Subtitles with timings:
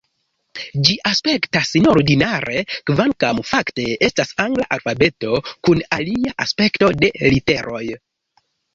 [0.87, 7.89] Ĝi aspektas neordinare, kvankam fakte estas angla alfabeto kun alia aspekto de literoj.